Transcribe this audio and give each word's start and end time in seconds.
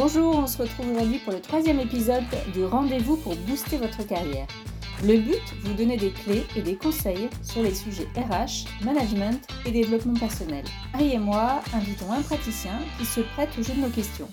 Bonjour, 0.00 0.36
on 0.36 0.46
se 0.46 0.62
retrouve 0.62 0.92
aujourd'hui 0.92 1.18
pour 1.18 1.32
le 1.32 1.40
troisième 1.40 1.80
épisode 1.80 2.22
du 2.54 2.64
Rendez-vous 2.64 3.16
pour 3.16 3.34
booster 3.34 3.78
votre 3.78 4.06
carrière. 4.06 4.46
Le 5.02 5.18
but, 5.18 5.42
vous 5.64 5.74
donner 5.74 5.96
des 5.96 6.12
clés 6.12 6.44
et 6.54 6.62
des 6.62 6.76
conseils 6.76 7.28
sur 7.42 7.64
les 7.64 7.74
sujets 7.74 8.06
RH, 8.14 8.84
management 8.84 9.44
et 9.66 9.72
développement 9.72 10.14
personnel. 10.14 10.64
Harry 10.94 11.14
et 11.14 11.18
moi 11.18 11.62
invitons 11.74 12.12
un 12.12 12.22
praticien 12.22 12.78
qui 12.96 13.06
se 13.06 13.22
prête 13.34 13.50
au 13.58 13.62
jeu 13.64 13.74
de 13.74 13.80
nos 13.80 13.90
questions. 13.90 14.28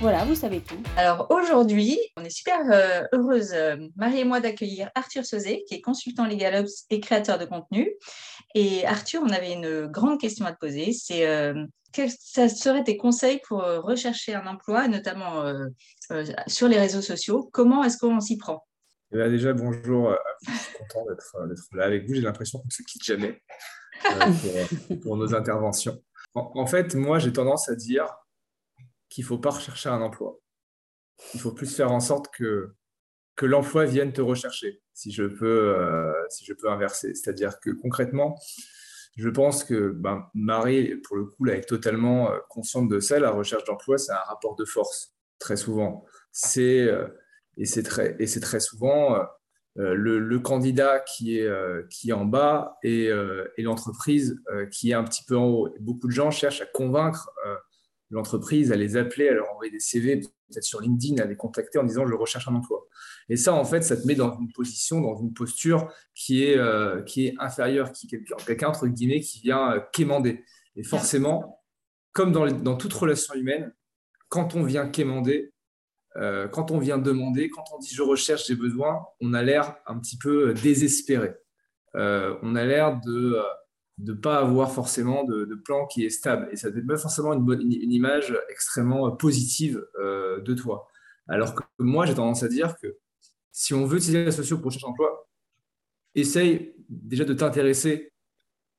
Voilà, 0.00 0.24
vous 0.24 0.36
savez 0.36 0.60
tout. 0.60 0.80
Alors 0.96 1.26
aujourd'hui, 1.28 1.98
on 2.16 2.22
est 2.22 2.30
super 2.30 2.60
euh, 2.70 3.02
heureuse, 3.12 3.52
euh, 3.52 3.76
Marie 3.96 4.20
et 4.20 4.24
moi, 4.24 4.38
d'accueillir 4.38 4.90
Arthur 4.94 5.26
Sauzet, 5.26 5.64
qui 5.66 5.74
est 5.74 5.80
consultant 5.80 6.24
LegalOps 6.24 6.86
et 6.90 7.00
créateur 7.00 7.36
de 7.36 7.44
contenu. 7.44 7.90
Et 8.54 8.86
Arthur, 8.86 9.22
on 9.24 9.30
avait 9.30 9.52
une 9.52 9.88
grande 9.88 10.20
question 10.20 10.46
à 10.46 10.52
te 10.52 10.58
poser. 10.58 10.92
C'est 10.92 11.26
euh, 11.26 11.66
quels 11.92 12.12
seraient 12.12 12.84
tes 12.84 12.96
conseils 12.96 13.40
pour 13.48 13.60
rechercher 13.60 14.34
un 14.34 14.46
emploi, 14.46 14.86
notamment 14.86 15.52
sur 16.46 16.68
les 16.68 16.78
réseaux 16.78 17.02
sociaux? 17.02 17.50
Comment 17.52 17.82
est-ce 17.82 17.98
qu'on 17.98 18.20
s'y 18.20 18.38
prend? 18.38 18.64
Eh 19.12 19.16
ben, 19.16 19.28
Déjà, 19.32 19.52
bonjour. 19.52 20.14
Je 20.46 20.52
suis 20.52 20.74
content 20.78 21.06
d'être 21.06 21.66
là 21.72 21.86
avec 21.86 22.06
vous. 22.06 22.14
J'ai 22.14 22.20
l'impression 22.20 22.60
qu'on 22.60 22.66
ne 22.66 22.70
se 22.70 22.82
quitte 22.84 23.04
jamais 23.04 23.42
pour, 25.02 25.16
nos 25.16 25.34
interventions. 25.34 26.00
en 26.34 26.66
fait, 26.66 26.94
moi, 26.94 27.18
j'ai 27.18 27.32
tendance 27.32 27.68
à 27.68 27.74
dire 27.74 28.06
qu'il 29.08 29.24
ne 29.24 29.28
faut 29.28 29.38
pas 29.38 29.50
rechercher 29.50 29.88
un 29.88 30.00
emploi. 30.00 30.38
Il 31.34 31.40
faut 31.40 31.52
plus 31.52 31.74
faire 31.74 31.90
en 31.90 32.00
sorte 32.00 32.28
que, 32.32 32.74
que 33.36 33.46
l'emploi 33.46 33.84
vienne 33.84 34.12
te 34.12 34.20
rechercher, 34.20 34.82
si 34.94 35.12
je 35.12 35.24
peux, 35.24 35.74
euh, 35.76 36.12
si 36.28 36.44
je 36.44 36.52
peux 36.52 36.70
inverser. 36.70 37.14
C'est-à-dire 37.14 37.60
que 37.60 37.70
concrètement, 37.70 38.38
je 39.16 39.28
pense 39.28 39.64
que 39.64 39.90
ben, 39.90 40.26
Marie, 40.34 40.96
pour 40.96 41.16
le 41.16 41.24
coup, 41.24 41.44
là, 41.44 41.54
est 41.54 41.68
totalement 41.68 42.32
euh, 42.32 42.38
consciente 42.48 42.88
de 42.88 43.00
ça. 43.00 43.18
La 43.18 43.30
recherche 43.30 43.64
d'emploi, 43.64 43.98
c'est 43.98 44.12
un 44.12 44.24
rapport 44.26 44.56
de 44.56 44.64
force, 44.64 45.14
très 45.38 45.56
souvent. 45.56 46.04
C'est, 46.32 46.80
euh, 46.80 47.06
et 47.56 47.64
c'est 47.64 47.82
très, 47.82 48.16
et 48.18 48.26
c'est 48.26 48.40
très 48.40 48.60
souvent 48.60 49.18
le, 49.74 50.38
candidat 50.38 51.00
qui 51.00 51.38
est, 51.38 51.50
qui 51.90 52.10
est 52.10 52.12
en 52.12 52.24
bas 52.24 52.78
et 52.82 53.10
l'entreprise 53.58 54.40
qui 54.70 54.90
est 54.90 54.94
un 54.94 55.02
petit 55.02 55.24
peu 55.24 55.36
en 55.36 55.46
haut. 55.46 55.74
Beaucoup 55.80 56.06
de 56.06 56.12
gens 56.12 56.30
cherchent 56.30 56.60
à 56.60 56.66
convaincre 56.66 57.32
l'entreprise 58.10 58.72
à 58.72 58.76
les 58.76 58.96
appeler, 58.96 59.28
à 59.28 59.34
leur 59.34 59.50
envoyer 59.52 59.70
des 59.70 59.80
CV, 59.80 60.20
peut-être 60.20 60.64
sur 60.64 60.80
LinkedIn, 60.80 61.22
à 61.22 61.26
les 61.26 61.36
contacter 61.36 61.78
en 61.78 61.84
disant 61.84 62.06
je 62.06 62.14
recherche 62.14 62.48
un 62.48 62.54
emploi. 62.54 62.86
Et 63.28 63.36
ça, 63.36 63.52
en 63.52 63.64
fait, 63.64 63.82
ça 63.82 63.96
te 63.96 64.06
met 64.06 64.14
dans 64.14 64.38
une 64.38 64.50
position, 64.52 65.00
dans 65.00 65.16
une 65.16 65.34
posture 65.34 65.92
qui 66.14 66.44
est, 66.44 66.56
euh, 66.56 67.02
qui 67.02 67.26
est 67.26 67.34
inférieure, 67.38 67.92
qui 67.92 68.06
quelqu'un, 68.06 68.68
entre 68.68 68.86
guillemets, 68.86 69.20
qui 69.20 69.40
vient 69.40 69.72
euh, 69.72 69.80
quémander. 69.92 70.44
Et 70.76 70.82
forcément, 70.82 71.62
comme 72.12 72.32
dans, 72.32 72.46
dans, 72.46 72.76
toute 72.76 72.92
relation 72.92 73.34
humaine, 73.34 73.74
quand 74.28 74.54
on 74.54 74.62
vient 74.62 74.88
quémander, 74.88 75.52
euh, 76.16 76.48
quand 76.48 76.70
on 76.70 76.78
vient 76.78 76.98
demander, 76.98 77.50
quand 77.50 77.64
on 77.74 77.78
dit 77.78 77.94
je 77.94 78.02
recherche, 78.02 78.46
j'ai 78.46 78.54
besoin, 78.54 79.04
on 79.20 79.34
a 79.34 79.42
l'air 79.42 79.76
un 79.86 79.98
petit 79.98 80.16
peu 80.16 80.54
désespéré. 80.54 81.34
on 81.94 82.54
a 82.54 82.64
l'air 82.64 83.00
de 83.00 83.38
de 83.98 84.12
ne 84.12 84.16
pas 84.16 84.38
avoir 84.38 84.72
forcément 84.72 85.24
de, 85.24 85.54
plan 85.64 85.86
qui 85.86 86.04
est 86.04 86.10
stable. 86.10 86.48
Et 86.52 86.56
ça 86.56 86.70
ne 86.70 86.80
pas 86.80 86.96
forcément 86.96 87.32
une, 87.32 87.92
image 87.92 88.36
extrêmement 88.48 89.10
positive 89.10 89.84
euh, 90.00 90.40
de 90.40 90.54
toi. 90.54 90.88
Alors 91.26 91.54
que 91.54 91.62
moi, 91.78 92.06
j'ai 92.06 92.14
tendance 92.14 92.42
à 92.42 92.48
dire 92.48 92.76
que 92.80 92.96
si 93.50 93.74
on 93.74 93.84
veut 93.84 93.98
utiliser 93.98 94.24
les 94.24 94.30
sociaux 94.30 94.58
pour 94.58 94.70
chercher 94.70 94.86
un 94.86 94.90
emploi, 94.90 95.28
essaye 96.14 96.74
déjà 96.88 97.24
de 97.24 97.34
t'intéresser 97.34 98.12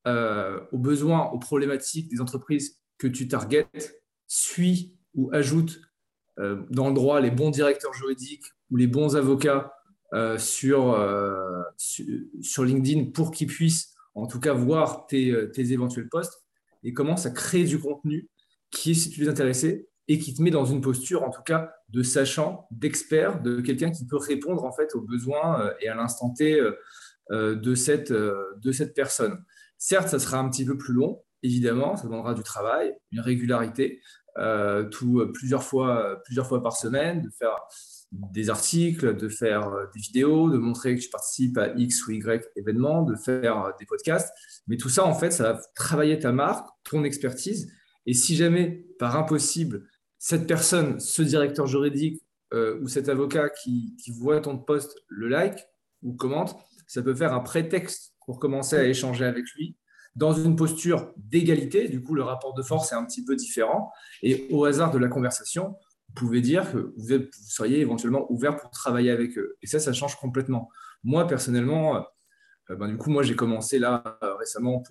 euh, 0.07 0.61
aux 0.71 0.77
besoins, 0.77 1.29
aux 1.31 1.39
problématiques 1.39 2.09
des 2.09 2.21
entreprises 2.21 2.79
que 2.97 3.07
tu 3.07 3.27
targetes, 3.27 4.01
suis 4.27 4.97
ou 5.15 5.29
ajoute 5.33 5.81
euh, 6.39 6.63
dans 6.69 6.87
le 6.87 6.93
droit 6.93 7.19
les 7.19 7.31
bons 7.31 7.49
directeurs 7.49 7.93
juridiques 7.93 8.45
ou 8.71 8.77
les 8.77 8.87
bons 8.87 9.15
avocats 9.15 9.73
sur, 10.39 10.97
sur, 11.77 12.05
sur 12.41 12.63
LinkedIn 12.63 13.11
pour 13.11 13.29
qu'ils 13.29 13.45
puissent 13.45 13.93
en 14.15 14.27
tout 14.27 14.39
cas 14.39 14.53
voir 14.53 15.07
euh, 15.13 15.47
tes, 15.47 15.71
éventuels 15.71 16.09
postes, 16.09 16.43
et 16.83 16.93
commence 16.93 17.25
à 17.25 17.31
créer 17.31 17.65
du 17.65 17.79
contenu 17.79 18.29
qui 18.71 18.91
est, 18.91 18.93
si 18.93 19.09
tu 19.09 19.25
es 19.25 19.29
intéressé, 19.29 19.89
et 20.07 20.17
qui 20.17 20.33
te 20.33 20.41
met 20.41 20.49
dans 20.49 20.65
une 20.65 20.81
posture, 20.81 21.23
en 21.23 21.29
tout 21.29 21.43
cas, 21.43 21.71
de 21.89 22.01
sachant, 22.01 22.67
d'expert, 22.71 23.41
de 23.41 23.61
quelqu'un 23.61 23.91
qui 23.91 24.07
peut 24.07 24.17
répondre 24.17 24.63
en 24.63 24.71
fait 24.71 24.95
aux 24.95 25.01
besoins 25.01 25.61
euh, 25.61 25.73
et 25.81 25.89
à 25.89 25.95
l'instant 25.95 26.31
T 26.31 26.59
euh, 27.31 27.55
de, 27.55 27.75
cette, 27.75 28.13
personne. 28.95 29.43
Certes, 29.77 30.07
ça 30.07 30.19
sera 30.19 30.39
un 30.39 30.49
petit 30.49 30.65
peu 30.65 30.77
plus 30.77 30.93
long, 30.93 31.23
évidemment, 31.43 31.95
ça 31.95 32.05
demandera 32.05 32.33
du 32.33 32.43
travail, 32.43 32.93
une 33.11 33.19
régularité, 33.19 34.01
plusieurs, 34.91 35.63
fois, 35.63 36.21
plusieurs 36.25 36.47
fois 36.47 36.63
par 36.63 36.75
semaine, 36.75 37.21
de 37.21 37.29
faire 37.29 37.55
des 38.11 38.49
articles, 38.49 39.15
de 39.15 39.29
faire 39.29 39.67
euh, 39.67 39.85
des 39.93 39.99
vidéos, 39.99 40.49
de 40.49 40.57
montrer 40.57 40.95
que 40.95 41.01
tu 41.01 41.09
participes 41.09 41.57
à 41.57 41.73
X 41.75 42.07
ou 42.07 42.11
Y 42.11 42.43
événements, 42.55 43.03
de 43.03 43.15
faire 43.15 43.65
euh, 43.65 43.71
des 43.79 43.85
podcasts. 43.85 44.33
Mais 44.67 44.77
tout 44.77 44.89
ça, 44.89 45.05
en 45.05 45.13
fait, 45.13 45.31
ça 45.31 45.53
va 45.53 45.61
travailler 45.75 46.17
ta 46.17 46.31
marque, 46.31 46.67
ton 46.83 47.03
expertise. 47.03 47.71
Et 48.05 48.13
si 48.13 48.35
jamais, 48.35 48.85
par 48.97 49.15
impossible, 49.15 49.87
cette 50.17 50.47
personne, 50.47 50.99
ce 50.99 51.21
directeur 51.21 51.67
juridique 51.67 52.23
euh, 52.53 52.79
ou 52.81 52.87
cet 52.87 53.09
avocat 53.09 53.49
qui, 53.49 53.95
voit 54.17 54.41
ton 54.41 54.57
post 54.57 54.95
le 55.07 55.27
like 55.27 55.59
ou 56.01 56.13
commente, 56.13 56.57
ça 56.87 57.03
peut 57.03 57.13
faire 57.13 57.33
un 57.33 57.41
prétexte 57.41 58.15
pour 58.25 58.39
commencer 58.39 58.75
à 58.75 58.83
échanger 58.83 59.25
avec 59.25 59.45
lui 59.55 59.77
dans 60.15 60.33
une 60.33 60.55
posture 60.55 61.13
d'égalité. 61.17 61.87
Du 61.87 62.01
coup, 62.01 62.15
le 62.15 62.23
rapport 62.23 62.53
de 62.55 62.63
force 62.63 62.91
est 62.91 62.95
un 62.95 63.05
petit 63.05 63.23
peu 63.23 63.35
différent. 63.35 63.91
Et 64.23 64.47
au 64.49 64.65
hasard 64.65 64.91
de 64.91 64.97
la 64.97 65.07
conversation, 65.07 65.75
pouvez 66.15 66.41
dire 66.41 66.71
que 66.71 66.93
vous, 66.97 67.27
seriez 67.31 67.79
éventuellement 67.79 68.31
ouvert 68.31 68.55
pour 68.55 68.69
travailler 68.71 69.11
avec 69.11 69.37
eux. 69.37 69.57
Et 69.61 69.67
ça, 69.67 69.79
ça 69.79 69.93
change 69.93 70.15
complètement. 70.15 70.69
Moi, 71.03 71.27
personnellement, 71.27 72.05
euh, 72.69 72.75
ben, 72.75 72.87
du 72.87 72.97
coup, 72.97 73.09
moi, 73.09 73.23
j'ai 73.23 73.35
commencé 73.35 73.79
là 73.79 74.19
euh, 74.23 74.35
récemment 74.35 74.83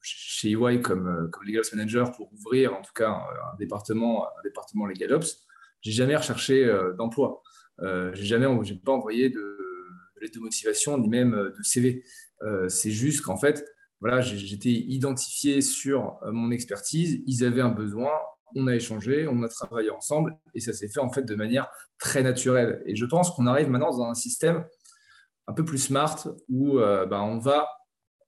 chez 0.00 0.50
EY 0.50 0.80
comme, 0.80 1.08
euh, 1.08 1.28
comme 1.28 1.44
Legal 1.44 1.62
Manager 1.72 2.12
pour 2.12 2.32
ouvrir 2.32 2.74
en 2.74 2.82
tout 2.82 2.92
cas 2.94 3.10
un, 3.10 3.56
département, 3.58 4.26
un 4.26 4.42
département 4.42 4.86
Legal 4.86 5.12
Ops. 5.12 5.46
J'ai 5.80 5.92
jamais 5.92 6.16
recherché 6.16 6.66
d'emploi. 6.96 7.42
j'ai 7.78 8.24
jamais, 8.24 8.46
j'ai 8.62 8.74
pas 8.74 8.92
envoyé 8.92 9.28
de, 9.28 9.36
de 9.36 10.20
lettre 10.22 10.34
de 10.34 10.40
motivation 10.40 10.96
ni 10.96 11.10
même 11.10 11.32
de 11.32 11.62
CV. 11.62 12.02
c'est 12.68 12.90
juste 12.90 13.20
qu'en 13.20 13.36
fait, 13.36 13.62
voilà, 14.00 14.22
j'étais 14.22 14.70
identifié 14.70 15.60
sur 15.60 16.18
mon 16.24 16.50
expertise. 16.52 17.22
Ils 17.26 17.44
avaient 17.44 17.60
un 17.60 17.68
besoin 17.68 18.12
on 18.54 18.66
a 18.66 18.74
échangé, 18.74 19.26
on 19.28 19.42
a 19.42 19.48
travaillé 19.48 19.90
ensemble 19.90 20.36
et 20.54 20.60
ça 20.60 20.72
s'est 20.72 20.88
fait 20.88 21.00
en 21.00 21.10
fait 21.10 21.22
de 21.22 21.34
manière 21.34 21.68
très 21.98 22.22
naturelle. 22.22 22.82
Et 22.86 22.96
je 22.96 23.04
pense 23.04 23.30
qu'on 23.30 23.46
arrive 23.46 23.68
maintenant 23.68 23.90
dans 23.90 24.04
un 24.04 24.14
système 24.14 24.64
un 25.46 25.52
peu 25.52 25.64
plus 25.64 25.78
smart 25.78 26.16
où 26.48 26.78
ben, 26.78 27.20
on 27.20 27.38
va 27.38 27.66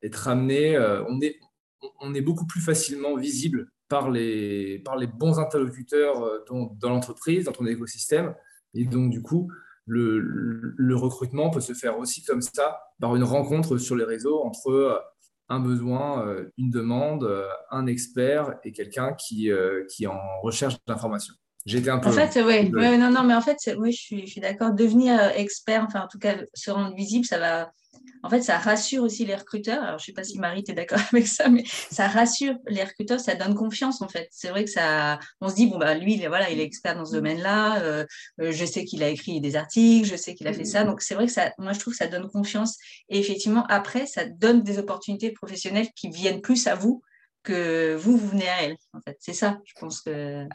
être 0.03 0.29
amené, 0.29 0.77
euh, 0.77 1.05
on, 1.09 2.15
est, 2.15 2.21
beaucoup 2.21 2.47
plus 2.47 2.61
facilement 2.61 3.17
visible 3.17 3.71
par 3.89 4.11
les, 4.11 4.83
bons 5.15 5.39
interlocuteurs 5.39 6.23
euh, 6.23 6.45
dans, 6.49 6.89
l'entreprise, 6.89 7.45
dans 7.45 7.53
ton 7.53 7.67
écosystème. 7.67 8.35
Et 8.75 8.85
donc, 8.85 9.11
du 9.11 9.23
coup, 9.23 9.51
le, 9.87 10.95
recrutement 10.95 11.51
peut 11.51 11.61
se 11.61 11.73
faire 11.73 11.99
aussi 11.99 12.25
comme 12.25 12.43
ça, 12.43 12.79
par 13.01 13.15
une 13.17 13.25
rencontre 13.25 13.79
sur 13.79 13.97
les 13.97 14.05
réseaux 14.05 14.43
entre 14.43 15.03
un 15.49 15.61
besoin, 15.61 16.27
euh, 16.27 16.51
une 16.59 16.71
demande, 16.71 17.25
euh, 17.25 17.47
un 17.71 17.87
expert 17.87 18.55
et 18.65 18.73
quelqu'un 18.73 19.15
qui, 19.15 19.51
euh, 19.51 19.85
qui 19.89 20.05
est 20.05 20.09
en 20.09 20.41
recherche 20.43 20.77
d'informations. 20.87 21.35
J'étais 21.65 21.91
un 21.91 21.99
peu. 21.99 22.09
En 22.09 22.13
fait, 22.13 22.41
oui, 22.45 22.71
non, 22.71 23.11
non, 23.11 23.25
mais 23.25 23.35
en 23.35 23.41
fait, 23.41 23.57
oui, 23.77 23.91
je 23.91 24.01
suis, 24.01 24.27
je 24.27 24.33
suis 24.33 24.41
d'accord. 24.41 24.73
Devenir 24.73 25.21
expert, 25.35 25.85
enfin, 25.85 26.03
en 26.03 26.09
tout 26.09 26.19
cas, 26.19 26.37
se 26.55 26.71
rendre 26.71 26.95
visible, 26.95 27.25
ça 27.25 27.39
va, 27.39 27.73
en 28.23 28.31
fait, 28.31 28.43
ça 28.43 28.59
rassure 28.59 29.03
aussi 29.03 29.25
les 29.25 29.35
recruteurs. 29.35 29.83
Alors, 29.83 29.99
je 29.99 30.05
ne 30.05 30.07
sais 30.07 30.13
pas 30.13 30.25
si 30.25 30.39
Marie, 30.39 30.65
tu 30.65 30.73
es 30.73 30.75
d'accord 30.75 30.99
avec 31.13 31.27
ça, 31.27 31.49
mais 31.49 31.65
ça 31.67 32.09
rassure 32.09 32.57
les 32.67 32.83
recruteurs, 32.83 33.21
ça 33.21 33.35
donne 33.35 33.55
confiance, 33.55 34.03
en 34.03 34.09
fait. 34.09 34.29
C'est 34.31 34.49
vrai 34.49 34.65
que 34.65 34.71
ça, 34.71 35.19
on 35.41 35.49
se 35.49 35.55
dit, 35.55 35.67
bon, 35.67 35.79
bah, 35.79 35.95
lui, 35.95 36.17
voilà, 36.27 36.51
il 36.51 36.61
est 36.61 36.65
expert 36.65 36.97
dans 36.97 37.05
ce 37.05 37.13
domaine-là, 37.13 37.81
euh, 37.83 38.05
euh, 38.41 38.53
je 38.53 38.65
sais 38.65 38.85
qu'il 38.85 39.03
a 39.03 39.09
écrit 39.09 39.41
des 39.41 39.57
articles, 39.57 40.09
je 40.09 40.17
sais 40.17 40.35
qu'il 40.35 40.49
a 40.49 40.53
fait 40.53 40.65
ça. 40.65 40.85
Donc, 40.85 41.03
c'est 41.03 41.15
vrai 41.15 41.27
que 41.27 41.33
ça, 41.33 41.53
moi, 41.59 41.73
je 41.73 41.79
trouve 41.79 41.93
que 41.93 41.99
ça 41.99 42.09
donne 42.09 42.29
confiance. 42.29 42.77
Et 43.09 43.19
effectivement, 43.19 43.65
après, 43.69 44.07
ça 44.07 44.25
donne 44.25 44.63
des 44.63 44.79
opportunités 44.79 45.31
professionnelles 45.31 45.89
qui 45.95 46.11
viennent 46.11 46.41
plus 46.41 46.67
à 46.67 46.75
vous 46.75 47.03
que 47.43 47.95
vous, 47.95 48.17
vous 48.17 48.29
venez 48.29 48.49
à 48.49 48.63
elle. 48.63 48.77
En 48.93 49.01
fait, 49.01 49.17
c'est 49.21 49.35
ça, 49.35 49.61
je 49.65 49.73
pense 49.79 50.01
que. 50.03 50.47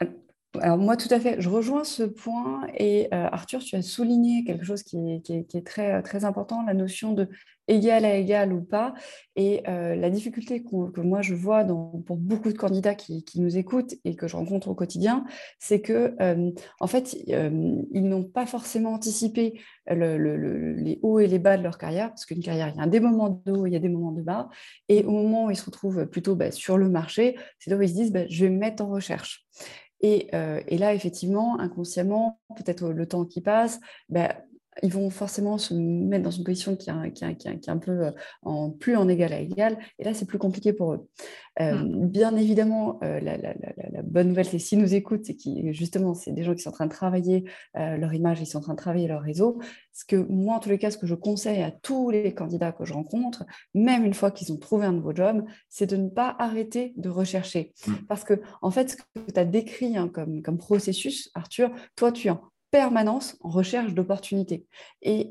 Alors 0.60 0.76
moi, 0.76 0.98
tout 0.98 1.08
à 1.10 1.18
fait, 1.18 1.40
je 1.40 1.48
rejoins 1.48 1.82
ce 1.82 2.02
point 2.02 2.66
et 2.76 3.06
euh, 3.14 3.28
Arthur, 3.32 3.60
tu 3.60 3.74
as 3.74 3.80
souligné 3.80 4.44
quelque 4.44 4.64
chose 4.64 4.82
qui 4.82 4.98
est, 4.98 5.66
très, 5.66 6.02
très 6.02 6.26
important, 6.26 6.62
la 6.62 6.74
notion 6.74 7.12
de 7.12 7.30
égal 7.68 8.04
à 8.04 8.16
égal 8.16 8.52
ou 8.52 8.60
pas. 8.60 8.92
Et 9.34 9.62
euh, 9.66 9.94
la 9.94 10.10
difficulté 10.10 10.62
que, 10.62 11.00
moi 11.00 11.22
je 11.22 11.34
vois 11.34 11.64
pour 11.64 12.18
beaucoup 12.18 12.52
de 12.52 12.58
candidats 12.58 12.94
qui, 12.94 13.24
nous 13.36 13.56
écoutent 13.56 13.94
et 14.04 14.14
que 14.14 14.28
je 14.28 14.36
rencontre 14.36 14.68
au 14.68 14.74
quotidien, 14.74 15.24
c'est 15.58 15.80
que 15.80 16.14
euh, 16.20 16.50
en 16.80 16.86
fait, 16.86 17.14
ils 17.26 18.06
n'ont 18.06 18.24
pas 18.24 18.44
forcément 18.44 18.92
anticipé 18.92 19.58
les 19.88 20.98
hauts 21.00 21.18
et 21.18 21.28
les 21.28 21.38
bas 21.38 21.56
de 21.56 21.62
leur 21.62 21.78
carrière, 21.78 22.10
parce 22.10 22.26
qu'une 22.26 22.42
carrière, 22.42 22.70
il 22.74 22.78
y 22.78 22.82
a 22.82 22.86
des 22.86 23.00
moments 23.00 23.42
de 23.46 23.52
haut, 23.52 23.64
il 23.64 23.72
y 23.72 23.76
a 23.76 23.80
des 23.80 23.88
moments 23.88 24.12
de 24.12 24.20
bas. 24.20 24.50
Et 24.90 25.02
au 25.02 25.12
moment 25.12 25.46
où 25.46 25.50
ils 25.50 25.56
se 25.56 25.64
retrouvent 25.64 26.04
plutôt 26.04 26.36
bah, 26.36 26.50
sur 26.50 26.76
le 26.76 26.90
marché, 26.90 27.38
c'est 27.58 27.70
là 27.70 27.78
où 27.78 27.82
ils 27.82 27.88
se 27.88 27.94
disent, 27.94 28.12
bah, 28.12 28.26
je 28.28 28.44
vais 28.44 28.50
me 28.50 28.58
mettre 28.58 28.84
en 28.84 28.90
recherche. 28.90 29.46
Et, 30.02 30.30
et 30.32 30.78
là, 30.78 30.94
effectivement, 30.94 31.60
inconsciemment, 31.60 32.40
peut-être 32.56 32.88
le 32.90 33.06
temps 33.06 33.24
qui 33.24 33.40
passe, 33.40 33.78
ben, 34.08 34.34
ils 34.82 34.92
vont 34.92 35.10
forcément 35.10 35.58
se 35.58 35.74
mettre 35.74 36.24
dans 36.24 36.30
une 36.30 36.44
position 36.44 36.76
qui 36.76 36.90
est, 36.90 37.12
qui 37.12 37.36
qui 37.36 37.48
est 37.48 37.68
un 37.68 37.78
peu 37.78 38.12
en, 38.42 38.70
plus 38.70 38.96
en 38.96 39.08
égal 39.08 39.32
à 39.32 39.40
égal. 39.40 39.78
Et 39.98 40.04
là, 40.04 40.14
c'est 40.14 40.24
plus 40.24 40.38
compliqué 40.38 40.72
pour 40.72 40.94
eux. 40.94 41.08
Mmh. 41.60 42.06
Bien 42.06 42.34
évidemment, 42.36 42.98
la, 43.02 43.36
bonne 44.02 44.28
nouvelle, 44.28 44.46
c'est 44.46 44.58
s'ils 44.58 44.78
nous 44.78 44.94
écoutent, 44.94 45.24
c'est 45.24 45.34
que 45.34 45.72
justement, 45.72 46.14
c'est 46.14 46.32
des 46.32 46.42
gens 46.42 46.54
qui 46.54 46.62
sont 46.62 46.70
en 46.70 46.72
train 46.72 46.86
de 46.86 46.92
travailler 46.92 47.44
leur 47.74 48.14
image, 48.14 48.40
ils 48.40 48.46
sont 48.46 48.58
en 48.58 48.62
train 48.62 48.72
de 48.72 48.78
travailler 48.78 49.08
leur 49.08 49.20
réseau. 49.20 49.58
Ce 49.92 50.06
que 50.06 50.16
moi, 50.16 50.56
en 50.56 50.58
tous 50.58 50.70
les 50.70 50.78
cas, 50.78 50.90
ce 50.90 50.96
que 50.96 51.06
je 51.06 51.14
conseille 51.14 51.62
à 51.62 51.70
tous 51.70 52.10
les 52.10 52.32
candidats 52.32 52.72
que 52.72 52.84
je 52.86 52.94
rencontre, 52.94 53.44
même 53.74 54.04
une 54.04 54.14
fois 54.14 54.30
qu'ils 54.30 54.50
ont 54.52 54.56
trouvé 54.56 54.86
un 54.86 54.92
nouveau 54.92 55.14
job, 55.14 55.44
c'est 55.68 55.86
de 55.86 55.96
ne 55.96 56.08
pas 56.08 56.34
arrêter 56.38 56.94
de 56.96 57.10
rechercher. 57.10 57.74
Mmh. 57.86 57.92
Parce 58.08 58.24
que, 58.24 58.40
en 58.62 58.70
fait, 58.70 58.90
ce 58.90 58.96
que 58.96 59.32
tu 59.32 59.38
as 59.38 59.44
décrit 59.44 59.96
hein, 59.98 60.08
comme, 60.08 60.42
comme 60.42 60.56
processus, 60.56 61.30
Arthur, 61.34 61.70
toi, 61.94 62.10
tu 62.10 62.28
es 62.28 62.30
en 62.30 62.40
permanence 62.72 63.36
en 63.42 63.50
recherche 63.50 63.94
d'opportunités. 63.94 64.66
Et 65.02 65.30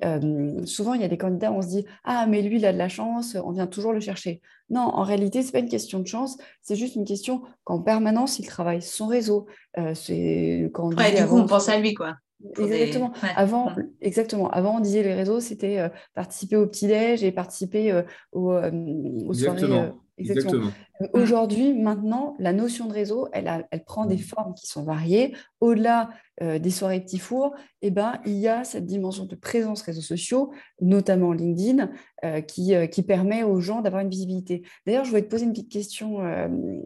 souvent, 0.65 0.93
il 0.93 1.01
y 1.01 1.03
a 1.03 1.09
des 1.09 1.17
candidats, 1.17 1.51
on 1.51 1.61
se 1.61 1.67
dit 1.67 1.85
Ah, 2.05 2.25
mais 2.27 2.41
lui, 2.41 2.57
il 2.57 2.65
a 2.65 2.71
de 2.71 2.77
la 2.77 2.87
chance, 2.87 3.35
on 3.43 3.51
vient 3.51 3.67
toujours 3.67 3.91
le 3.91 3.99
chercher. 3.99 4.41
Non, 4.69 4.81
en 4.81 5.03
réalité, 5.03 5.41
ce 5.41 5.47
n'est 5.47 5.51
pas 5.51 5.59
une 5.59 5.67
question 5.67 5.99
de 5.99 6.07
chance, 6.07 6.37
c'est 6.61 6.77
juste 6.77 6.95
une 6.95 7.03
question 7.03 7.41
qu'en 7.65 7.81
permanence, 7.81 8.39
il 8.39 8.47
travaille 8.47 8.81
son 8.81 9.07
réseau. 9.07 9.47
c'est 9.95 10.69
quand 10.73 10.85
on 10.85 10.89
du 10.89 10.95
coup, 10.95 11.37
on 11.37 11.45
pense 11.45 11.67
à 11.67 11.77
lui, 11.77 11.93
quoi. 11.93 12.15
Exactement. 12.57 13.11
Avant, 13.35 13.75
exactement. 13.99 14.49
Avant, 14.49 14.77
on 14.77 14.79
disait 14.79 15.03
les 15.03 15.13
réseaux, 15.13 15.39
c'était 15.39 15.91
participer 16.13 16.55
au 16.55 16.67
petit-déj 16.67 17.23
et 17.23 17.31
participer 17.31 18.03
aux, 18.31 18.53
aux 18.53 19.33
soirées 19.33 19.91
Exactement. 20.17 20.67
Euh, 21.01 21.07
aujourd'hui, 21.13 21.73
maintenant, 21.73 22.35
la 22.39 22.53
notion 22.53 22.85
de 22.87 22.93
réseau, 22.93 23.27
elle, 23.31 23.67
elle 23.71 23.83
prend 23.83 24.05
des 24.05 24.15
mmh. 24.15 24.19
formes 24.19 24.53
qui 24.53 24.67
sont 24.67 24.83
variées. 24.83 25.35
Au-delà 25.59 26.09
euh, 26.41 26.59
des 26.59 26.69
soirées 26.69 27.01
petits 27.01 27.19
fours, 27.19 27.55
eh 27.81 27.91
ben, 27.91 28.19
il 28.25 28.33
y 28.33 28.47
a 28.47 28.63
cette 28.63 28.85
dimension 28.85 29.25
de 29.25 29.35
présence 29.35 29.81
réseaux 29.81 30.01
sociaux, 30.01 30.51
notamment 30.79 31.33
LinkedIn, 31.33 31.91
euh, 32.23 32.41
qui, 32.41 32.73
qui, 32.89 33.03
permet 33.03 33.43
aux 33.43 33.59
gens 33.59 33.81
d'avoir 33.81 34.01
une 34.01 34.09
visibilité. 34.09 34.63
D'ailleurs, 34.85 35.05
je 35.05 35.09
voulais 35.09 35.23
te 35.23 35.29
poser 35.29 35.45
une 35.45 35.53
petite 35.53 35.71
question, 35.71 36.19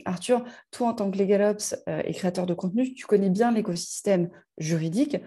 Arthur. 0.05 0.43
Toi, 0.71 0.89
en 0.89 0.93
tant 0.93 1.11
que 1.11 1.17
LegalOps 1.17 1.75
et 1.87 2.13
créateur 2.13 2.45
de 2.45 2.53
contenu, 2.53 2.93
tu 2.93 3.05
connais 3.05 3.29
bien 3.29 3.51
l'écosystème 3.51 4.29
juridique. 4.57 5.17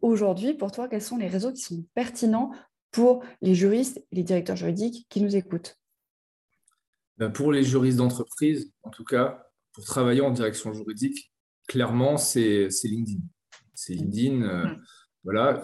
Aujourd'hui, 0.00 0.54
pour 0.54 0.70
toi, 0.70 0.88
quels 0.88 1.02
sont 1.02 1.16
les 1.16 1.28
réseaux 1.28 1.52
qui 1.52 1.62
sont 1.62 1.84
pertinents 1.94 2.52
pour 2.90 3.22
les 3.40 3.54
juristes 3.54 3.98
et 4.12 4.16
les 4.16 4.22
directeurs 4.22 4.56
juridiques 4.56 5.06
qui 5.08 5.20
nous 5.20 5.34
écoutent? 5.34 5.81
Pour 7.34 7.52
les 7.52 7.62
juristes 7.62 7.98
d'entreprise, 7.98 8.72
en 8.82 8.90
tout 8.90 9.04
cas, 9.04 9.46
pour 9.72 9.84
travailler 9.84 10.20
en 10.20 10.30
direction 10.30 10.72
juridique, 10.72 11.32
clairement, 11.68 12.16
c'est 12.16 12.68
LinkedIn. 12.84 13.20
C'est 13.74 13.94
LinkedIn. 13.94 14.42
Euh, 14.42 14.64
mm. 14.64 14.82
voilà, 15.24 15.62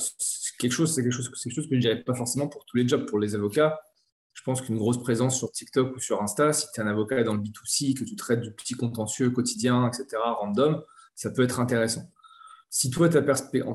quelque 0.59 0.73
chose, 0.73 0.95
c'est 0.95 1.03
quelque 1.03 1.13
chose, 1.13 1.31
quelque 1.31 1.55
chose 1.55 1.67
que 1.67 1.73
je 1.73 1.77
ne 1.77 1.81
dirais 1.81 2.03
pas 2.03 2.15
forcément 2.15 2.49
pour 2.49 2.65
tous 2.65 2.77
les 2.77 2.89
jobs. 2.89 3.07
Pour 3.07 3.19
les 3.19 3.35
avocats, 3.35 3.79
je 4.35 4.43
pense 4.43 4.63
qu'une 4.63 4.79
grosse 4.79 5.03
présence 5.03 5.37
sur 5.37 5.51
TikTok 5.51 5.97
ou 5.97 5.99
sur 5.99 6.23
Insta, 6.23 6.53
si 6.53 6.67
tu 6.73 6.81
es 6.81 6.85
un 6.85 6.87
avocat 6.87 7.23
dans 7.25 7.35
le 7.35 7.41
B2C, 7.41 7.99
que 7.99 8.05
tu 8.05 8.17
traites 8.17 8.41
du 8.41 8.53
petit 8.53 8.75
contentieux 8.75 9.31
quotidien, 9.31 9.89
etc., 9.89 10.07
random, 10.23 10.83
ça 11.15 11.31
peut 11.31 11.43
être 11.43 11.61
intéressant. 11.61 12.11
Si 12.71 12.91
toi, 12.91 13.09
ta 13.09 13.23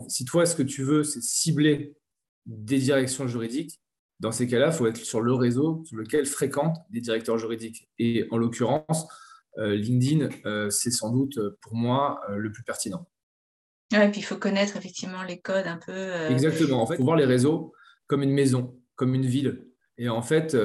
si 0.07 0.25
toi, 0.25 0.45
ce 0.45 0.55
que 0.55 0.63
tu 0.63 0.83
veux, 0.83 1.03
c'est 1.03 1.21
cibler 1.21 1.97
des 2.45 2.79
directions 2.79 3.27
juridiques, 3.27 3.81
dans 4.19 4.31
ces 4.31 4.47
cas-là, 4.47 4.67
il 4.67 4.73
faut 4.73 4.87
être 4.87 4.97
sur 4.97 5.21
le 5.21 5.33
réseau 5.33 5.83
sur 5.85 5.97
lequel 5.97 6.25
fréquentent 6.25 6.77
des 6.89 7.01
directeurs 7.01 7.37
juridiques. 7.37 7.89
Et 7.99 8.25
en 8.31 8.37
l'occurrence, 8.37 9.07
euh, 9.57 9.75
LinkedIn, 9.75 10.29
euh, 10.45 10.69
c'est 10.69 10.91
sans 10.91 11.11
doute 11.11 11.39
pour 11.61 11.75
moi 11.75 12.21
euh, 12.29 12.37
le 12.37 12.51
plus 12.51 12.63
pertinent. 12.63 13.07
et 13.91 14.09
puis 14.09 14.21
il 14.21 14.23
faut 14.23 14.37
connaître 14.37 14.77
effectivement 14.77 15.23
les 15.23 15.39
codes 15.39 15.67
un 15.67 15.77
peu. 15.77 16.11
Exactement. 16.29 16.81
En 16.81 16.87
fait, 16.87 16.95
il 16.95 16.97
faut 16.97 17.03
voir 17.03 17.17
les 17.17 17.25
réseaux 17.25 17.73
comme 18.07 18.23
une 18.23 18.31
maison, 18.31 18.79
comme 18.95 19.13
une 19.13 19.25
ville. 19.25 19.67
Et 19.97 20.09
en 20.09 20.23
fait, 20.23 20.57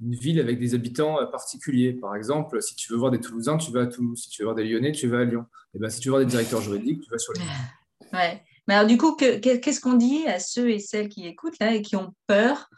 une 0.00 0.14
ville 0.14 0.40
avec 0.40 0.58
des 0.58 0.74
habitants 0.74 1.16
particuliers. 1.30 1.94
Par 1.94 2.14
exemple, 2.14 2.60
si 2.60 2.74
tu 2.76 2.92
veux 2.92 2.98
voir 2.98 3.10
des 3.10 3.18
Toulousains, 3.18 3.56
tu 3.56 3.72
vas 3.72 3.82
à 3.82 3.86
Toulouse. 3.86 4.22
Si 4.22 4.28
tu 4.28 4.42
veux 4.42 4.46
voir 4.46 4.54
des 4.54 4.64
Lyonnais, 4.64 4.92
tu 4.92 5.08
vas 5.08 5.20
à 5.20 5.24
Lyon. 5.24 5.46
Et 5.74 5.78
ben, 5.78 5.88
si 5.88 6.00
tu 6.00 6.08
veux 6.08 6.12
voir 6.12 6.24
des 6.24 6.30
directeurs 6.30 6.60
juridiques, 6.60 7.00
tu 7.02 7.10
vas 7.10 7.18
sur 7.18 7.32
LinkedIn. 7.32 7.54
Ouais. 8.12 8.42
Mais 8.68 8.74
alors, 8.74 8.86
du 8.86 8.98
coup, 8.98 9.16
qu'est-ce 9.16 9.80
qu'on 9.80 9.94
dit 9.94 10.26
à 10.26 10.38
ceux 10.38 10.70
et 10.70 10.78
celles 10.78 11.08
qui 11.08 11.26
écoutent 11.26 11.58
là 11.58 11.74
et 11.74 11.82
qui 11.82 11.96
ont 11.96 12.14
peur 12.26 12.68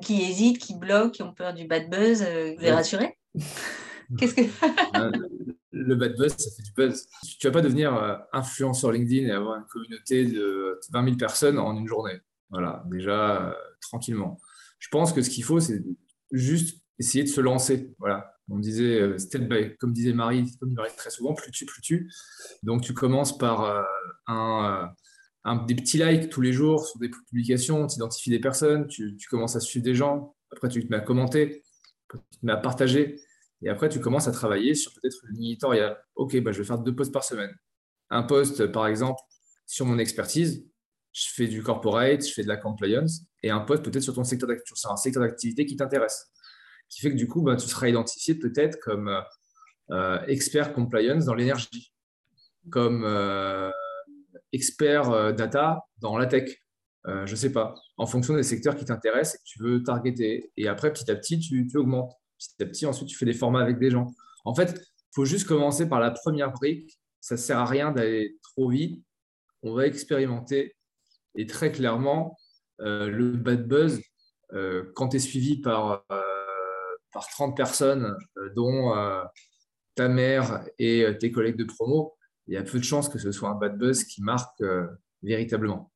qui 0.00 0.22
hésitent, 0.22 0.58
qui 0.58 0.74
bloquent, 0.74 1.10
qui 1.10 1.22
ont 1.22 1.32
peur 1.32 1.54
du 1.54 1.66
bad 1.66 1.90
buzz, 1.90 2.22
euh, 2.22 2.54
vous 2.54 2.62
les 2.62 2.70
rassurez 2.70 3.18
Qu'est-ce 4.18 4.34
que 4.34 4.42
euh, 4.42 5.12
le 5.70 5.94
bad 5.94 6.16
buzz, 6.16 6.32
ça 6.36 6.50
fait 6.50 6.62
du 6.62 6.72
buzz. 6.72 7.06
Tu 7.38 7.46
vas 7.46 7.52
pas 7.52 7.62
devenir 7.62 7.94
euh, 7.94 8.16
influenceur 8.32 8.92
LinkedIn 8.92 9.28
et 9.28 9.30
avoir 9.30 9.56
une 9.56 9.64
communauté 9.64 10.26
de 10.26 10.78
20 10.92 11.04
000 11.04 11.16
personnes 11.16 11.58
en 11.58 11.76
une 11.76 11.86
journée. 11.86 12.20
Voilà, 12.50 12.84
déjà 12.90 13.56
tranquillement. 13.80 14.38
Je 14.78 14.88
pense 14.88 15.12
que 15.12 15.22
ce 15.22 15.30
qu'il 15.30 15.44
faut, 15.44 15.60
c'est 15.60 15.82
juste 16.30 16.82
essayer 16.98 17.24
de 17.24 17.28
se 17.30 17.40
lancer. 17.40 17.94
Voilà, 17.98 18.34
on 18.50 18.58
disait 18.58 19.16
comme 19.80 19.94
disait 19.94 20.12
Marie, 20.12 20.54
comme 20.60 20.74
Marie 20.74 20.90
très 20.94 21.08
souvent, 21.08 21.32
plus 21.32 21.50
tu, 21.50 21.64
plus 21.64 21.80
tu. 21.80 22.12
Donc 22.62 22.82
tu 22.82 22.92
commences 22.92 23.38
par 23.38 23.86
un 24.26 24.92
des 25.66 25.74
petits 25.74 25.98
likes 25.98 26.30
tous 26.30 26.40
les 26.40 26.52
jours 26.52 26.86
sur 26.86 26.98
des 27.00 27.08
publications, 27.08 27.86
tu 27.86 27.96
identifies 27.96 28.30
des 28.30 28.38
personnes, 28.38 28.86
tu, 28.86 29.16
commences 29.28 29.56
à 29.56 29.60
suivre 29.60 29.84
des 29.84 29.94
gens, 29.94 30.36
après 30.52 30.68
tu 30.68 30.84
te 30.84 30.90
mets 30.90 30.98
à 30.98 31.00
commenter, 31.00 31.64
tu 32.10 32.18
te 32.18 32.46
mets 32.46 32.52
à 32.52 32.56
partager, 32.56 33.20
et 33.62 33.68
après 33.68 33.88
tu 33.88 34.00
commences 34.00 34.28
à 34.28 34.32
travailler 34.32 34.74
sur 34.74 34.92
peut-être 34.94 35.16
une 35.30 35.42
éditoriale. 35.42 35.98
Ok, 36.14 36.40
bah, 36.40 36.52
je 36.52 36.58
vais 36.58 36.64
faire 36.64 36.78
deux 36.78 36.94
posts 36.94 37.12
par 37.12 37.24
semaine. 37.24 37.52
Un 38.10 38.22
post, 38.22 38.66
par 38.66 38.86
exemple, 38.86 39.20
sur 39.66 39.86
mon 39.86 39.98
expertise, 39.98 40.64
je 41.12 41.26
fais 41.34 41.46
du 41.46 41.62
corporate, 41.62 42.26
je 42.26 42.32
fais 42.32 42.42
de 42.42 42.48
la 42.48 42.56
compliance, 42.56 43.22
et 43.42 43.50
un 43.50 43.60
post 43.60 43.84
peut-être 43.84 44.02
sur 44.02 44.14
ton 44.14 44.24
secteur 44.24 44.48
d'activité, 44.48 44.80
sur 44.80 44.90
un 44.90 44.96
secteur 44.96 45.22
d'activité 45.22 45.66
qui 45.66 45.76
t'intéresse. 45.76 46.30
Qui 46.88 47.00
fait 47.00 47.10
que 47.10 47.16
du 47.16 47.26
coup, 47.26 47.42
bah, 47.42 47.56
tu 47.56 47.66
seras 47.66 47.88
identifié 47.88 48.34
peut-être 48.34 48.78
comme 48.80 49.10
euh, 49.90 50.20
expert 50.26 50.72
compliance 50.72 51.24
dans 51.24 51.34
l'énergie, 51.34 51.92
comme 52.70 53.04
euh, 53.04 53.70
expert 54.52 55.10
euh, 55.10 55.32
data 55.32 55.84
dans 55.98 56.16
la 56.16 56.26
tech. 56.26 56.56
Euh, 57.06 57.26
je 57.26 57.32
ne 57.32 57.36
sais 57.36 57.50
pas, 57.50 57.74
en 57.96 58.06
fonction 58.06 58.34
des 58.34 58.44
secteurs 58.44 58.76
qui 58.76 58.84
t'intéressent 58.84 59.34
et 59.34 59.38
que 59.38 59.44
tu 59.44 59.62
veux 59.62 59.82
targeter. 59.82 60.52
Et 60.56 60.68
après, 60.68 60.92
petit 60.92 61.10
à 61.10 61.16
petit, 61.16 61.38
tu, 61.40 61.68
augmentes. 61.74 62.12
Petit 62.38 62.62
à 62.62 62.66
petit, 62.66 62.86
ensuite, 62.86 63.08
tu 63.08 63.16
fais 63.16 63.26
des 63.26 63.34
formats 63.34 63.60
avec 63.60 63.78
des 63.78 63.90
gens. 63.90 64.06
En 64.44 64.54
fait, 64.54 64.74
il 64.76 65.14
faut 65.14 65.24
juste 65.24 65.48
commencer 65.48 65.88
par 65.88 66.00
la 66.00 66.10
première 66.10 66.52
brique. 66.52 67.00
Ça 67.20 67.34
ne 67.34 67.40
sert 67.40 67.58
à 67.58 67.66
rien 67.66 67.90
d'aller 67.90 68.38
trop 68.42 68.68
vite. 68.68 69.02
On 69.62 69.74
va 69.74 69.86
expérimenter. 69.86 70.76
Et 71.34 71.46
très 71.46 71.72
clairement, 71.72 72.36
euh, 72.80 73.08
le 73.08 73.32
bad 73.32 73.66
buzz, 73.66 74.00
quand 74.94 75.08
tu 75.08 75.16
es 75.16 75.18
suivi 75.18 75.62
par, 75.62 76.04
par 77.10 77.26
30 77.26 77.56
personnes, 77.56 78.14
dont 78.54 78.92
ta 79.94 80.08
mère 80.08 80.66
et 80.78 81.06
tes 81.18 81.32
collègues 81.32 81.56
de 81.56 81.64
promo, 81.64 82.14
il 82.48 82.54
y 82.54 82.56
a 82.56 82.62
peu 82.62 82.78
de 82.78 82.84
chances 82.84 83.08
que 83.08 83.18
ce 83.18 83.32
soit 83.32 83.50
un 83.50 83.54
bad 83.54 83.76
buzz 83.78 84.04
qui 84.04 84.22
marque 84.22 84.60
euh, 84.60 84.86
véritablement. 85.22 85.90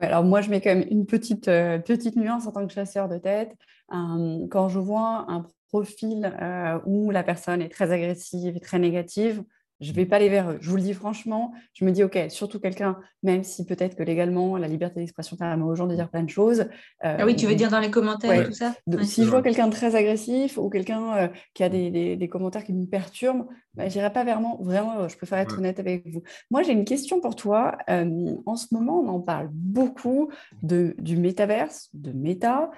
Alors 0.00 0.24
moi, 0.24 0.40
je 0.40 0.50
mets 0.50 0.60
quand 0.60 0.74
même 0.74 0.86
une 0.90 1.06
petite, 1.06 1.46
euh, 1.46 1.78
petite 1.78 2.16
nuance 2.16 2.46
en 2.46 2.52
tant 2.52 2.66
que 2.66 2.72
chasseur 2.72 3.08
de 3.08 3.18
tête. 3.18 3.56
quand 3.88 4.68
je 4.68 4.78
vois 4.80 5.26
un 5.28 5.46
profil 5.68 6.30
euh, 6.40 6.78
où 6.84 7.10
la 7.10 7.22
personne 7.22 7.62
est 7.62 7.70
très 7.70 7.92
agressive 7.92 8.56
et 8.56 8.60
très 8.60 8.78
négative, 8.78 9.42
je 9.82 9.90
ne 9.90 9.96
vais 9.96 10.06
pas 10.06 10.16
aller 10.16 10.28
vers 10.28 10.50
eux. 10.50 10.58
Je 10.60 10.70
vous 10.70 10.76
le 10.76 10.82
dis 10.82 10.94
franchement, 10.94 11.52
je 11.74 11.84
me 11.84 11.90
dis, 11.90 12.04
OK, 12.04 12.16
surtout 12.28 12.60
quelqu'un, 12.60 12.98
même 13.22 13.42
si 13.42 13.66
peut-être 13.66 13.96
que 13.96 14.02
légalement, 14.04 14.56
la 14.56 14.68
liberté 14.68 15.00
d'expression 15.00 15.36
permet 15.36 15.64
aux 15.64 15.74
gens 15.74 15.88
de 15.88 15.94
dire 15.94 16.08
plein 16.08 16.22
de 16.22 16.30
choses. 16.30 16.60
Euh, 17.04 17.16
ah 17.18 17.26
oui, 17.26 17.34
tu 17.34 17.46
veux 17.46 17.56
dire 17.56 17.68
dans 17.68 17.80
les 17.80 17.90
commentaires 17.90 18.32
et 18.32 18.44
tout 18.44 18.52
ça? 18.52 18.74
Si 19.02 19.24
je 19.24 19.28
vois 19.28 19.42
quelqu'un 19.42 19.66
de 19.66 19.72
très 19.72 19.96
agressif 19.96 20.56
ou 20.56 20.70
quelqu'un 20.70 21.16
euh, 21.16 21.28
qui 21.54 21.64
a 21.64 21.68
des, 21.68 22.16
des, 22.16 22.28
commentaires 22.28 22.64
qui 22.64 22.72
me 22.72 22.86
perturbent, 22.86 23.46
bah, 23.74 23.88
je 23.88 23.96
n'irai 23.96 24.12
pas 24.12 24.22
vraiment, 24.22 24.58
vraiment, 24.62 25.08
je 25.08 25.16
préfère 25.16 25.38
être 25.38 25.58
honnête 25.58 25.80
avec 25.80 26.06
vous. 26.08 26.22
Moi, 26.50 26.62
j'ai 26.62 26.72
une 26.72 26.84
question 26.84 27.20
pour 27.20 27.34
toi. 27.34 27.76
Euh, 27.90 28.36
en 28.46 28.54
ce 28.54 28.66
moment, 28.72 29.00
on 29.00 29.08
en 29.08 29.20
parle 29.20 29.48
beaucoup 29.52 30.30
de, 30.62 30.94
du 30.98 31.16
métaverse, 31.16 31.90
de 31.92 32.12
méta. 32.12 32.70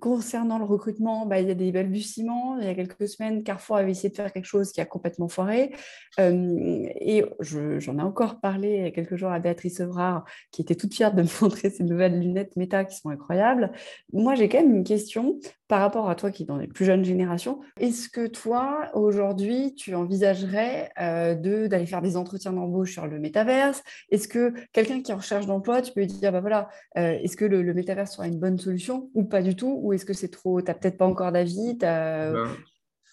concernant 0.00 0.58
le 0.58 0.64
recrutement, 0.64 1.26
bah, 1.26 1.40
il 1.40 1.48
y 1.48 1.50
a 1.50 1.54
des 1.54 1.70
balbutiements. 1.70 2.56
Il 2.58 2.64
y 2.64 2.68
a 2.68 2.74
quelques 2.74 3.08
semaines, 3.08 3.42
Carrefour 3.42 3.76
avait 3.76 3.90
essayé 3.90 4.08
de 4.08 4.16
faire 4.16 4.32
quelque 4.32 4.46
chose 4.46 4.72
qui 4.72 4.80
a 4.80 4.86
complètement 4.86 5.28
foiré. 5.28 5.72
Euh, 6.20 6.88
et 7.00 7.24
j'en 7.40 7.98
ai 7.98 8.02
encore 8.02 8.40
parlé 8.40 8.76
il 8.76 8.82
y 8.82 8.86
a 8.86 8.90
quelques 8.90 9.16
jours 9.16 9.30
à 9.30 9.38
Béatrice 9.38 9.80
Evrard, 9.80 10.24
qui 10.50 10.60
était 10.60 10.74
toute 10.74 10.94
fière 10.94 11.14
de 11.14 11.22
me 11.22 11.42
montrer 11.42 11.70
ces 11.70 11.84
nouvelles 11.84 12.18
lunettes 12.20 12.54
méta 12.56 12.84
qui 12.84 12.96
sont 12.96 13.08
incroyables. 13.08 13.72
Moi, 14.12 14.34
j'ai 14.34 14.48
quand 14.48 14.58
même 14.58 14.74
une 14.74 14.84
question 14.84 15.38
par 15.68 15.80
rapport 15.80 16.10
à 16.10 16.14
toi 16.14 16.30
qui 16.30 16.42
es 16.42 16.46
dans 16.46 16.58
les 16.58 16.66
plus 16.66 16.84
jeunes 16.84 17.04
générations. 17.04 17.60
Est-ce 17.80 18.10
que 18.10 18.26
toi, 18.26 18.90
aujourd'hui, 18.92 19.74
tu 19.74 19.94
envisagerais 19.94 20.90
euh, 21.00 21.34
d'aller 21.34 21.86
faire 21.86 22.02
des 22.02 22.16
entretiens 22.16 22.52
d'embauche 22.52 22.92
sur 22.92 23.06
le 23.06 23.18
métaverse? 23.18 23.82
Est-ce 24.10 24.28
que 24.28 24.52
quelqu'un 24.72 25.00
qui 25.00 25.12
est 25.12 25.14
en 25.14 25.18
recherche 25.18 25.46
d'emploi, 25.46 25.80
tu 25.80 25.92
peux 25.92 26.00
lui 26.00 26.08
dire, 26.08 26.30
bah 26.30 26.40
voilà, 26.40 26.68
euh, 26.98 27.18
est-ce 27.22 27.38
que 27.38 27.46
le, 27.46 27.62
le 27.62 27.72
métaverse 27.72 28.12
sera 28.12 28.26
une 28.26 28.38
bonne 28.38 28.58
solution 28.58 29.10
ou 29.14 29.24
pas 29.24 29.40
du 29.40 29.56
tout? 29.56 29.80
Ou 29.82 29.94
est-ce 29.94 30.04
que 30.04 30.12
c'est 30.12 30.30
trop, 30.30 30.60
tu 30.60 30.66
n'as 30.66 30.74
peut-être 30.74 30.98
pas 30.98 31.06
encore 31.06 31.32
d'avis 31.32 31.74
ben, 31.80 32.48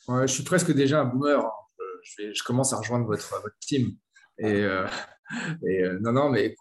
Je 0.09 0.27
suis 0.27 0.43
presque 0.43 0.73
déjà 0.73 0.99
un 0.99 1.05
boomer. 1.05 1.49
Je, 2.03 2.43
commence 2.43 2.73
à 2.73 2.77
rejoindre 2.77 3.05
votre, 3.05 3.41
votre 3.41 3.59
team. 3.59 3.95
Et, 4.37 4.63
non, 6.01 6.13
non, 6.13 6.29
mais 6.29 6.55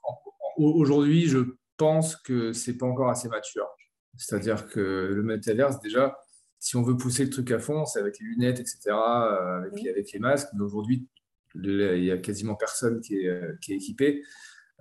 aujourd'hui, 0.56 1.28
je 1.28 1.38
pense 1.76 2.16
que 2.16 2.52
c'est 2.52 2.76
pas 2.76 2.86
encore 2.86 3.10
assez 3.10 3.28
mature. 3.28 3.68
C'est-à-dire 4.16 4.66
que 4.66 4.80
le 5.14 5.22
metaverse, 5.22 5.80
déjà, 5.80 6.18
si 6.58 6.76
on 6.76 6.82
veut 6.82 6.96
pousser 6.96 7.24
le 7.24 7.30
truc 7.30 7.50
à 7.52 7.58
fond, 7.58 7.84
c'est 7.84 8.00
avec 8.00 8.18
les 8.18 8.26
lunettes, 8.26 8.60
etc., 8.60 8.90
avec, 8.90 9.86
avec 9.86 10.12
les 10.12 10.18
masques. 10.18 10.48
Mais 10.54 10.64
aujourd'hui, 10.64 11.06
il 11.54 12.04
y 12.04 12.10
a 12.10 12.18
quasiment 12.18 12.56
personne 12.56 13.00
qui 13.00 13.14
est, 13.16 13.60
qui 13.60 13.72
est 13.72 13.76
équipé. 13.76 14.22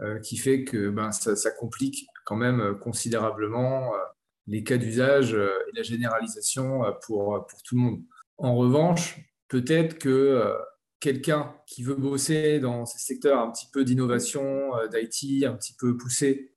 Euh, 0.02 0.20
qui 0.20 0.38
fait 0.38 0.64
que 0.64 0.92
ben, 0.92 1.12
ça, 1.12 1.50
complique 1.50 2.06
quand 2.24 2.36
même 2.36 2.60
euh, 2.60 2.76
considérablement 2.76 3.96
euh, 3.96 3.98
les 4.46 4.64
cas 4.64 4.78
d'usage 4.78 5.34
et 5.34 5.76
la 5.76 5.82
généralisation 5.82 6.84
pour, 7.04 7.46
pour 7.48 7.64
tout 7.64 7.76
le 7.76 7.82
monde. 7.82 8.04
En 8.38 8.56
revanche, 8.56 9.20
peut-être 9.48 9.98
que 9.98 10.54
quelqu'un 11.00 11.56
qui 11.68 11.84
veut 11.84 11.96
bosser 11.96 12.60
dans 12.60 12.86
ces 12.86 13.00
secteurs 13.00 13.40
un 13.40 13.52
petit 13.52 13.68
peu 13.72 13.84
d'innovation, 13.84 14.72
d'IT, 14.92 15.46
un 15.46 15.54
petit 15.54 15.74
peu 15.74 15.96
poussé, 15.96 16.54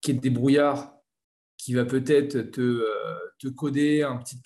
qui 0.00 0.12
est 0.12 0.14
débrouillard, 0.14 0.96
qui 1.56 1.74
va 1.74 1.84
peut-être 1.84 2.50
te, 2.50 2.84
te, 3.38 3.48
coder 3.48 4.02
un 4.02 4.16
petit, 4.18 4.40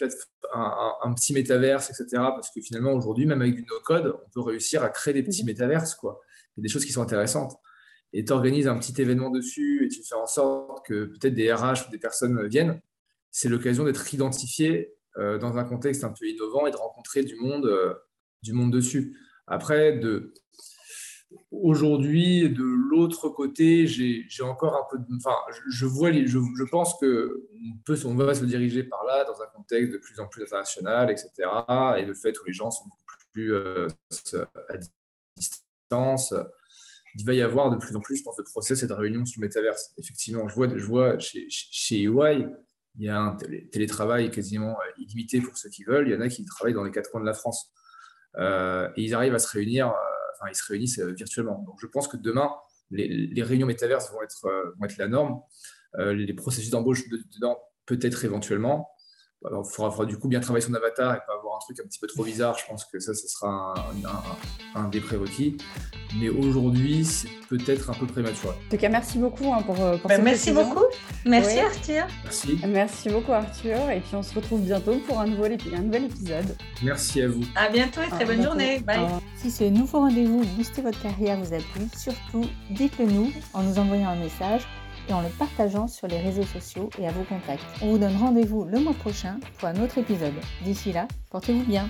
un, 0.52 0.92
un, 1.02 1.14
petit 1.14 1.32
métaverse, 1.32 1.90
etc. 1.90 2.06
Parce 2.12 2.50
que 2.50 2.60
finalement, 2.60 2.92
aujourd'hui, 2.92 3.26
même 3.26 3.42
avec 3.42 3.54
du 3.54 3.62
no-code, 3.62 4.16
on 4.26 4.30
peut 4.30 4.40
réussir 4.40 4.82
à 4.82 4.88
créer 4.88 5.14
des 5.14 5.22
petits 5.22 5.44
métaverses. 5.44 5.94
Quoi. 5.94 6.20
Il 6.56 6.60
y 6.60 6.62
a 6.62 6.64
des 6.64 6.68
choses 6.68 6.84
qui 6.84 6.92
sont 6.92 7.02
intéressantes 7.02 7.56
et 8.12 8.24
tu 8.24 8.32
organises 8.32 8.66
un 8.66 8.78
petit 8.78 9.00
événement 9.00 9.30
dessus 9.30 9.84
et 9.84 9.88
tu 9.88 10.02
fais 10.02 10.14
en 10.14 10.26
sorte 10.26 10.84
que 10.86 11.04
peut-être 11.04 11.34
des 11.34 11.52
RH 11.52 11.88
ou 11.88 11.90
des 11.90 11.98
personnes 11.98 12.46
viennent, 12.48 12.80
c'est 13.30 13.48
l'occasion 13.48 13.84
d'être 13.84 14.12
identifié 14.12 14.94
euh, 15.18 15.38
dans 15.38 15.58
un 15.58 15.64
contexte 15.64 16.04
un 16.04 16.12
peu 16.12 16.26
innovant 16.26 16.66
et 16.66 16.70
de 16.70 16.76
rencontrer 16.76 17.22
du 17.22 17.36
monde, 17.36 17.66
euh, 17.66 17.94
du 18.42 18.52
monde 18.52 18.72
dessus. 18.72 19.16
Après, 19.46 19.98
de, 19.98 20.32
aujourd'hui, 21.50 22.48
de 22.48 22.62
l'autre 22.62 23.28
côté, 23.28 23.86
j'ai 23.86 24.42
encore 24.42 24.76
un 24.76 24.86
peu. 24.90 25.02
Enfin, 25.16 25.36
je, 25.68 25.86
vois, 25.86 26.12
je, 26.12 26.26
je 26.26 26.64
pense 26.64 26.94
qu'on 26.94 27.26
peut, 27.84 27.98
on 28.04 28.14
va 28.14 28.34
se 28.34 28.44
diriger 28.44 28.84
par 28.84 29.04
là 29.04 29.24
dans 29.24 29.40
un 29.42 29.46
contexte 29.46 29.92
de 29.92 29.98
plus 29.98 30.20
en 30.20 30.28
plus 30.28 30.42
international, 30.42 31.10
etc. 31.10 31.30
Et 31.98 32.04
le 32.04 32.14
fait 32.14 32.38
où 32.40 32.44
les 32.46 32.52
gens 32.52 32.70
sont 32.70 32.84
beaucoup 32.84 33.02
plus 33.32 33.52
euh, 33.52 33.88
à 34.68 34.76
distance 35.36 36.34
il 37.16 37.24
va 37.24 37.34
y 37.34 37.42
avoir 37.42 37.70
de 37.70 37.76
plus 37.76 37.94
en 37.96 38.00
plus, 38.00 38.16
je 38.16 38.22
pense, 38.22 38.36
de 38.36 38.42
process 38.42 38.82
et 38.82 38.86
de 38.86 38.92
réunions 38.92 39.24
sur 39.24 39.40
le 39.40 39.46
métaverse. 39.46 39.92
Effectivement, 39.98 40.48
je 40.48 40.54
vois, 40.54 40.68
je 40.68 40.84
vois 40.84 41.18
chez, 41.18 41.46
chez 41.48 42.04
EY, 42.04 42.46
il 42.98 43.04
y 43.04 43.08
a 43.08 43.18
un 43.18 43.36
télétravail 43.72 44.30
quasiment 44.30 44.72
euh, 44.72 45.02
illimité 45.02 45.40
pour 45.40 45.56
ceux 45.56 45.70
qui 45.70 45.84
veulent. 45.84 46.08
Il 46.08 46.12
y 46.12 46.16
en 46.16 46.20
a 46.20 46.28
qui 46.28 46.44
travaillent 46.44 46.74
dans 46.74 46.84
les 46.84 46.90
quatre 46.90 47.10
coins 47.10 47.20
de 47.20 47.26
la 47.26 47.34
France. 47.34 47.72
Euh, 48.36 48.88
et 48.96 49.02
ils 49.02 49.14
arrivent 49.14 49.34
à 49.34 49.38
se 49.38 49.48
réunir, 49.48 49.88
euh, 49.88 49.92
enfin, 50.34 50.50
ils 50.50 50.56
se 50.56 50.64
réunissent 50.66 51.00
virtuellement. 51.00 51.62
Donc, 51.66 51.76
je 51.80 51.86
pense 51.86 52.08
que 52.08 52.16
demain, 52.16 52.50
les, 52.90 53.42
réunions 53.42 53.66
métaverses 53.66 54.10
vont 54.12 54.22
être, 54.22 54.74
vont 54.78 54.84
être 54.84 54.98
la 54.98 55.08
norme. 55.08 55.40
les 55.96 56.34
processus 56.34 56.70
d'embauche 56.70 57.08
dedans, 57.08 57.58
peut-être 57.86 58.24
éventuellement. 58.24 58.88
Il 59.42 59.62
faudra, 59.64 60.04
du 60.04 60.18
coup 60.18 60.28
bien 60.28 60.40
travailler 60.40 60.64
son 60.64 60.74
avatar 60.74 61.14
et 61.14 61.18
pas 61.26 61.34
avoir 61.38 61.56
un 61.56 61.60
truc 61.60 61.80
un 61.80 61.86
petit 61.86 61.98
peu 61.98 62.06
trop 62.06 62.24
bizarre. 62.24 62.58
Je 62.58 62.66
pense 62.66 62.84
que 62.84 63.00
ça, 63.00 63.14
ce 63.14 63.26
sera 63.26 63.74
un, 64.74 64.88
des 64.88 65.00
prérequis. 65.00 65.56
Mais 66.18 66.28
aujourd'hui, 66.28 67.04
c'est 67.06 67.30
peut-être 67.48 67.88
un 67.88 67.94
peu 67.94 68.06
prématuré. 68.06 68.54
En 68.54 68.70
tout 68.70 68.76
cas, 68.76 68.88
merci 68.90 69.16
beaucoup 69.16 69.50
hein, 69.52 69.62
pour, 69.62 69.80
euh, 69.80 69.96
pour 69.96 70.08
bah, 70.08 70.18
Merci 70.18 70.52
beaucoup. 70.52 70.84
Merci 71.24 71.58
Arthur. 71.58 72.06
Merci. 72.24 72.60
Merci 72.66 73.08
beaucoup 73.08 73.32
Arthur. 73.32 73.90
Et 73.90 74.00
puis 74.00 74.14
on 74.14 74.22
se 74.22 74.34
retrouve 74.34 74.60
bientôt 74.60 74.98
pour 75.06 75.18
un 75.18 75.26
nouvel, 75.26 75.56
un 75.74 75.80
nouvel 75.80 76.04
épisode. 76.04 76.56
Merci 76.82 77.22
à 77.22 77.28
vous. 77.28 77.42
À 77.56 77.70
bientôt 77.70 78.02
et 78.02 78.10
très 78.10 78.26
bonne 78.26 78.42
journée. 78.42 78.80
Bye. 78.80 79.06
Si 79.36 79.50
ce 79.50 79.64
nouveau 79.64 80.00
rendez-vous 80.00 80.44
Booster 80.56 80.82
votre 80.82 81.00
carrière 81.00 81.38
vous 81.38 81.54
a 81.54 81.58
plu, 81.58 81.88
surtout 81.96 82.44
dites-le 82.70 83.06
nous 83.06 83.32
en 83.54 83.62
nous 83.62 83.78
envoyant 83.78 84.10
un 84.10 84.16
message 84.16 84.66
et 85.08 85.12
en 85.12 85.20
le 85.20 85.28
partageant 85.28 85.88
sur 85.88 86.06
les 86.06 86.20
réseaux 86.20 86.44
sociaux 86.44 86.90
et 86.98 87.06
à 87.06 87.12
vos 87.12 87.24
contacts. 87.24 87.64
On 87.82 87.90
vous 87.90 87.98
donne 87.98 88.16
rendez-vous 88.16 88.64
le 88.64 88.78
mois 88.80 88.94
prochain 88.94 89.38
pour 89.58 89.68
un 89.68 89.76
autre 89.82 89.98
épisode. 89.98 90.34
D'ici 90.62 90.92
là, 90.92 91.06
portez-vous 91.30 91.64
bien. 91.64 91.88